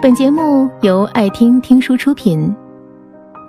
[0.00, 2.54] 本节目由爱听听书出品。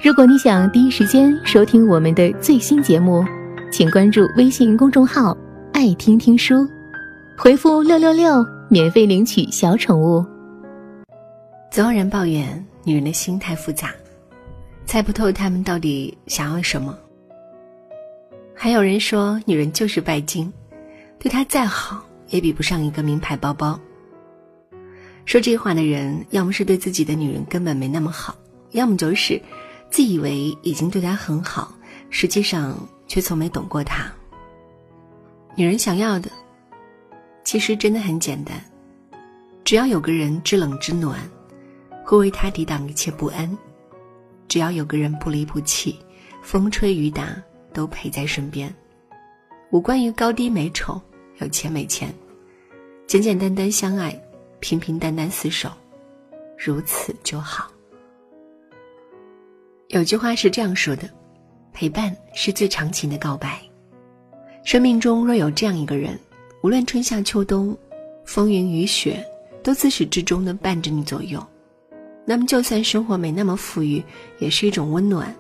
[0.03, 3.23] 如果你想第一时间收听我们的最新节目，
[3.71, 5.37] 请关注微信公众号
[5.71, 6.67] “爱听听书”，
[7.37, 10.25] 回复“六六六”免费领取小宠物。
[11.69, 13.91] 总有人抱怨女人的心太复杂，
[14.87, 16.97] 猜不透她们到底想要什么。
[18.55, 20.51] 还有人说女人就是拜金，
[21.19, 23.79] 对她再好也比不上一个名牌包包。
[25.29, 28.35] 说这话的人，要么是对自己的女人根本没那么好，
[28.71, 29.39] 要么就是
[29.91, 31.71] 自以为已经对她很好，
[32.09, 32.75] 实际上
[33.07, 34.11] 却从没懂过她。
[35.55, 36.31] 女人想要的，
[37.43, 38.59] 其实真的很简单，
[39.63, 41.19] 只要有个人知冷知暖，
[42.03, 43.47] 会为她抵挡一切不安；
[44.47, 45.99] 只要有个人不离不弃，
[46.41, 47.39] 风吹雨打
[47.71, 48.73] 都陪在身边，
[49.69, 50.99] 无关于高低美丑、
[51.37, 52.11] 有钱没钱，
[53.05, 54.19] 简简单单相爱。
[54.59, 55.69] 平平淡淡厮守，
[56.57, 57.71] 如此就好。
[59.87, 61.09] 有句话是这样说的
[61.73, 63.59] ：“陪伴是最长情的告白。”
[64.63, 66.19] 生命中若有这样一个人，
[66.61, 67.75] 无论春夏秋冬、
[68.25, 69.25] 风云雨雪，
[69.63, 71.43] 都自始至终的伴着你左右，
[72.25, 74.03] 那么就算生活没那么富裕，
[74.37, 75.33] 也是一种温暖。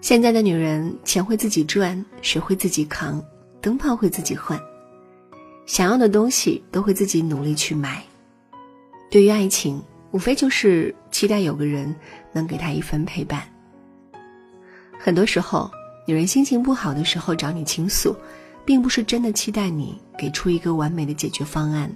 [0.00, 3.22] 现在的女人，钱会自己赚，水会自己扛，
[3.60, 4.58] 灯泡会自己换，
[5.66, 8.02] 想要的东西都会自己努力去买。
[9.10, 11.92] 对于爱情，无非就是期待有个人
[12.32, 13.42] 能给他一份陪伴。
[14.96, 15.68] 很多时候，
[16.06, 18.14] 女人心情不好的时候找你倾诉，
[18.64, 21.90] 并不是真的期待你给出一个完美的解决方案，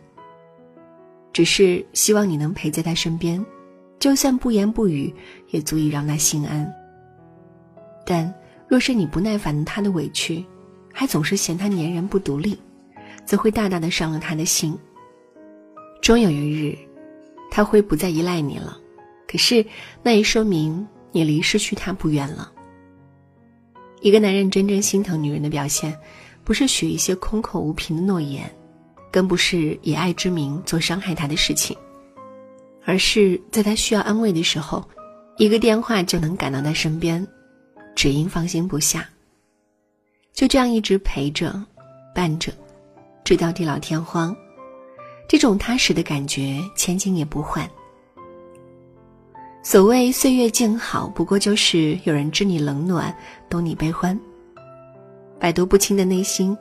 [1.32, 3.44] 只是希望你能陪在她身边，
[4.00, 5.14] 就算不言不语，
[5.50, 6.68] 也足以让她心安。
[8.04, 8.34] 但
[8.66, 10.44] 若是你不耐烦她的委屈，
[10.92, 12.58] 还总是嫌她粘人不独立，
[13.24, 14.76] 则会大大的伤了她的心。
[16.02, 16.76] 终有一日。
[17.54, 18.76] 他会不再依赖你了，
[19.28, 19.64] 可是
[20.02, 22.50] 那也说明你离失去他不远了。
[24.00, 25.96] 一个男人真正心疼女人的表现，
[26.42, 28.52] 不是许一些空口无凭的诺言，
[29.12, 31.76] 更不是以爱之名做伤害他的事情，
[32.84, 34.84] 而是在他需要安慰的时候，
[35.36, 37.24] 一个电话就能赶到他身边，
[37.94, 39.08] 只因放心不下。
[40.32, 41.64] 就这样一直陪着、
[42.12, 42.52] 伴着，
[43.22, 44.36] 直到地老天荒。
[45.26, 47.68] 这种踏实的感觉，千金也不换。
[49.62, 53.14] 所谓岁月静好，不过就是有人知你冷暖，
[53.48, 54.18] 懂你悲欢。
[55.40, 56.56] 百毒不侵的内心，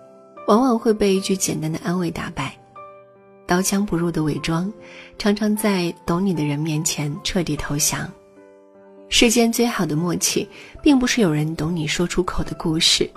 [0.48, 2.58] 往往会被一句简单的安慰打败。
[3.46, 4.72] 刀枪不入的伪装，
[5.18, 8.10] 常常在懂你的人面前彻底投降。
[9.10, 10.48] 世间最好的默契，
[10.82, 13.08] 并不是有人懂你说出口的故事，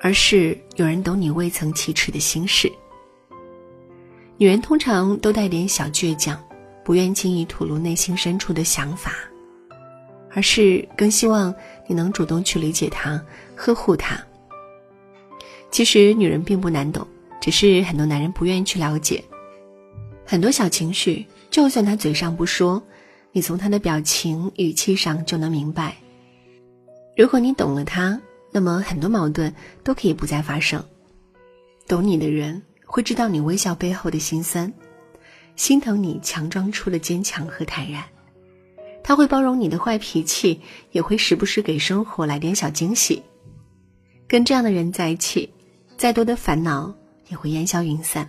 [0.00, 2.72] 而是有人懂你未曾启齿的心事。
[4.40, 6.40] 女人通常都带点小倔强，
[6.84, 9.12] 不愿轻易吐露内心深处的想法，
[10.30, 11.52] 而是更希望
[11.88, 13.20] 你能主动去理解她、
[13.56, 14.16] 呵护她。
[15.72, 17.04] 其实女人并不难懂，
[17.40, 19.22] 只是很多男人不愿意去了解。
[20.24, 22.80] 很多小情绪，就算他嘴上不说，
[23.32, 25.96] 你从他的表情、语气上就能明白。
[27.16, 28.20] 如果你懂了他，
[28.52, 30.80] 那么很多矛盾都可以不再发生。
[31.88, 32.62] 懂你的人。
[32.88, 34.72] 会知道你微笑背后的心酸，
[35.56, 38.02] 心疼你强装出的坚强和坦然。
[39.04, 40.60] 他会包容你的坏脾气，
[40.90, 43.22] 也会时不时给生活来点小惊喜。
[44.26, 45.48] 跟这样的人在一起，
[45.96, 46.92] 再多的烦恼
[47.28, 48.28] 也会烟消云散。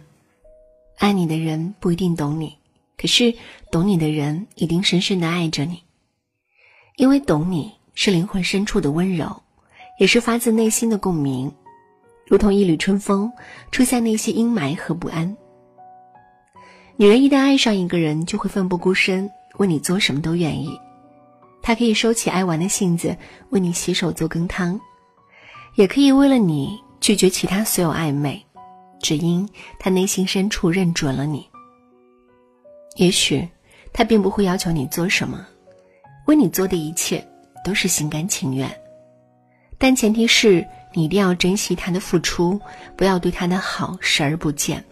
[0.97, 2.55] 爱你的人不一定懂你，
[2.97, 3.33] 可是
[3.71, 5.81] 懂你的人一定深深的爱着你，
[6.97, 9.41] 因为懂你是灵魂深处的温柔，
[9.99, 11.49] 也是发自内心的共鸣。
[12.29, 13.33] 如同一缕春风，
[13.71, 15.35] 吹散那些阴霾和不安。
[16.95, 20.79] 女人一旦爱上一个人，就会奋不顾身，为你做什么都愿意。
[21.63, 23.17] 她可以收起爱玩的性子，
[23.49, 24.79] 为你洗手做羹汤，
[25.73, 28.39] 也可以为了你拒绝其他所有暧昧，
[29.01, 31.49] 只因她内心深处认准了你。
[32.97, 33.49] 也许
[33.91, 35.43] 她并不会要求你做什么，
[36.27, 37.27] 为你做的一切
[37.65, 38.69] 都是心甘情愿，
[39.79, 40.63] 但前提是。
[40.93, 42.59] 你一定要珍惜他的付出，
[42.95, 44.83] 不要对他的好视而不见，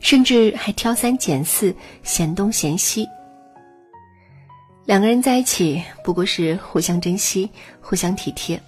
[0.00, 3.06] 甚至还挑三拣四、嫌东嫌西。
[4.84, 8.58] 两个人在一起不过是互相珍惜、互相体贴。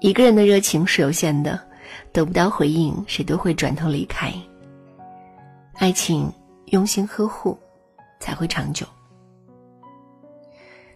[0.00, 1.58] 一个人的热情是有限的，
[2.12, 4.32] 得不到回应，谁都会转头离开。
[5.74, 6.30] 爱情
[6.66, 7.58] 用心呵护，
[8.20, 8.86] 才会长久。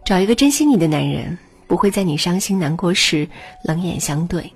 [0.05, 1.35] 找一个珍惜你的男人。
[1.73, 3.27] 不会在你伤心难过时
[3.63, 4.53] 冷眼相对，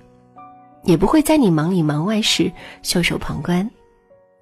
[0.84, 2.48] 也不会在你忙里忙外时
[2.84, 3.68] 袖手旁观。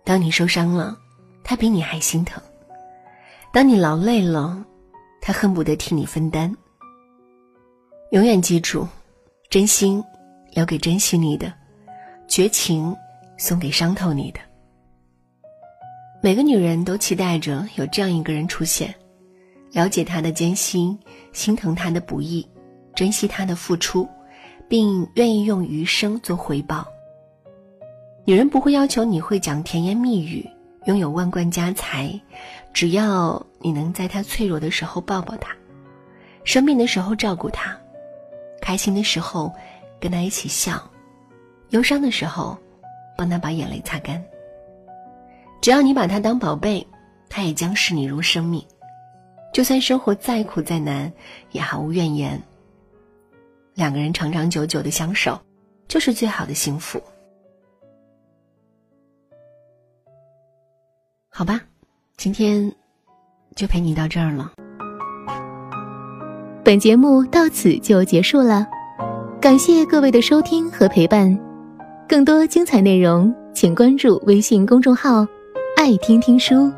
[0.04, 0.94] 当你受伤了，
[1.42, 2.38] 他比你还心疼；
[3.50, 4.62] 当你劳累了，
[5.22, 6.54] 他恨不得替你分担。
[8.10, 8.86] 永远记住，
[9.48, 10.04] 真心
[10.52, 11.50] 留给珍惜你的，
[12.28, 12.94] 绝情
[13.38, 14.40] 送给伤透你的。
[16.22, 18.94] 每个女人都期待着有这样一个人出现，
[19.72, 20.98] 了解她的艰辛，
[21.32, 22.46] 心疼她的不易，
[22.96, 24.08] 珍惜他的付出，
[24.66, 26.84] 并愿意用余生做回报。
[28.24, 30.44] 女人不会要求你会讲甜言蜜语，
[30.86, 32.18] 拥有万贯家财，
[32.72, 35.54] 只要你能在她脆弱的时候抱抱她，
[36.42, 37.76] 生病的时候照顾她，
[38.60, 39.52] 开心的时候
[40.00, 40.82] 跟她一起笑，
[41.68, 42.58] 忧伤的时候
[43.16, 44.20] 帮她把眼泪擦干。
[45.60, 46.86] 只要你把他当宝贝，
[47.28, 48.64] 他也将视你如生命。
[49.52, 51.12] 就算生活再苦再难，
[51.50, 52.40] 也毫无怨言。
[53.76, 55.38] 两个人长长久久的相守，
[55.86, 56.98] 就是最好的幸福。
[61.28, 61.60] 好吧，
[62.16, 62.72] 今天
[63.54, 64.50] 就陪你到这儿了。
[66.64, 68.66] 本节目到此就结束了，
[69.42, 71.38] 感谢各位的收听和陪伴。
[72.08, 75.26] 更多精彩内容，请关注微信公众号。
[75.76, 76.72] 爱听听书，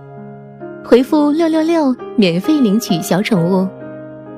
[0.84, 3.68] 回复六六六免费领取小宠物，